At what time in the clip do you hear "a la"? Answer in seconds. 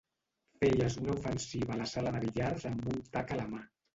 1.77-1.87, 3.37-3.49